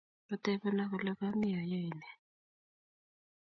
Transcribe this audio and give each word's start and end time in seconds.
Katebenaa 0.27 0.89
kole 0.91 1.11
kami 1.19 1.47
ayae 1.61 1.89
ne? 1.99 2.07